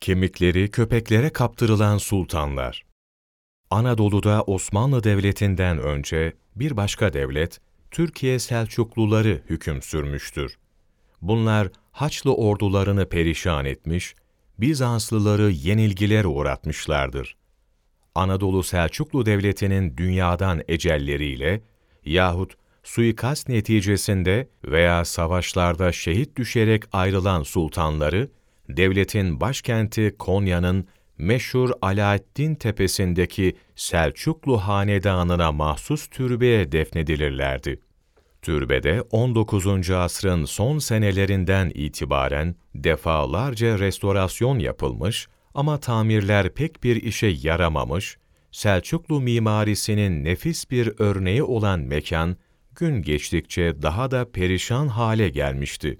[0.00, 2.84] Kemikleri köpeklere kaptırılan sultanlar.
[3.70, 7.60] Anadolu'da Osmanlı Devleti'nden önce bir başka devlet,
[7.90, 10.58] Türkiye Selçukluları hüküm sürmüştür.
[11.22, 14.14] Bunlar Haçlı ordularını perişan etmiş,
[14.58, 17.36] Bizanslıları yenilgiler uğratmışlardır.
[18.14, 21.62] Anadolu Selçuklu Devleti'nin dünyadan ecelleriyle
[22.04, 28.30] yahut suikast neticesinde veya savaşlarda şehit düşerek ayrılan sultanları,
[28.68, 30.86] devletin başkenti Konya'nın
[31.18, 37.80] meşhur Alaaddin Tepesi'ndeki Selçuklu Hanedanı'na mahsus türbeye defnedilirlerdi.
[38.42, 39.90] Türbede 19.
[39.90, 48.18] asrın son senelerinden itibaren defalarca restorasyon yapılmış ama tamirler pek bir işe yaramamış,
[48.52, 52.36] Selçuklu mimarisinin nefis bir örneği olan mekan,
[52.74, 55.98] gün geçtikçe daha da perişan hale gelmişti.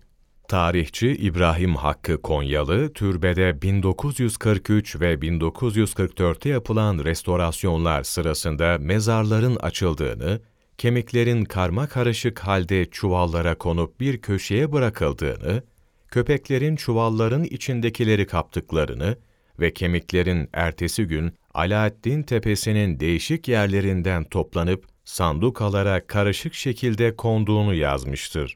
[0.48, 10.40] Tarihçi İbrahim Hakkı Konyalı, türbede 1943 ve 1944'te yapılan restorasyonlar sırasında mezarların açıldığını,
[10.78, 15.62] kemiklerin karma karışık halde çuvallara konup bir köşeye bırakıldığını,
[16.10, 19.16] köpeklerin çuvalların içindekileri kaptıklarını
[19.60, 28.54] ve kemiklerin ertesi gün Alaaddin Tepesi'nin değişik yerlerinden toplanıp sandukalara karışık şekilde konduğunu yazmıştır.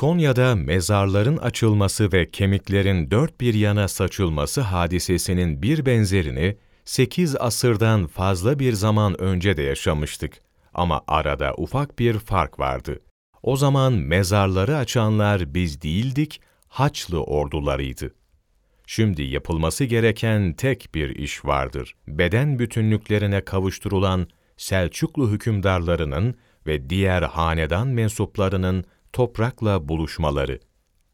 [0.00, 8.58] Konya'da mezarların açılması ve kemiklerin dört bir yana saçılması hadisesinin bir benzerini 8 asırdan fazla
[8.58, 10.40] bir zaman önce de yaşamıştık.
[10.74, 13.00] Ama arada ufak bir fark vardı.
[13.42, 18.14] O zaman mezarları açanlar biz değildik, Haçlı ordularıydı.
[18.86, 21.94] Şimdi yapılması gereken tek bir iş vardır.
[22.08, 26.34] Beden bütünlüklerine kavuşturulan Selçuklu hükümdarlarının
[26.66, 30.60] ve diğer hanedan mensuplarının toprakla buluşmaları.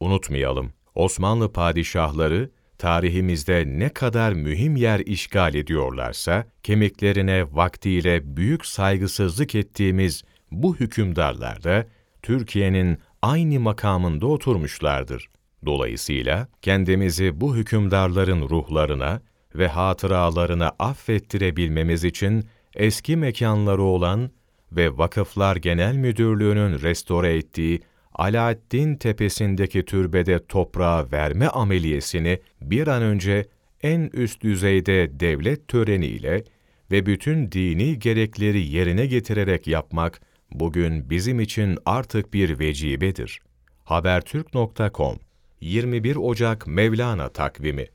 [0.01, 10.23] Unutmayalım, Osmanlı padişahları tarihimizde ne kadar mühim yer işgal ediyorlarsa, kemiklerine vaktiyle büyük saygısızlık ettiğimiz
[10.51, 11.87] bu hükümdarlar da
[12.23, 15.29] Türkiye'nin aynı makamında oturmuşlardır.
[15.67, 19.21] Dolayısıyla kendimizi bu hükümdarların ruhlarına
[19.55, 24.31] ve hatıralarına affettirebilmemiz için eski mekanları olan
[24.73, 27.81] ve Vakıflar Genel Müdürlüğü'nün restore ettiği
[28.13, 33.47] Alaaddin Tepesi'ndeki türbede toprağa verme ameliyesini bir an önce
[33.83, 36.45] en üst düzeyde devlet töreniyle
[36.91, 40.21] ve bütün dini gerekleri yerine getirerek yapmak
[40.53, 43.41] bugün bizim için artık bir vecibedir.
[43.85, 45.19] Habertürk.com
[45.61, 47.87] 21 Ocak Mevlana takvimi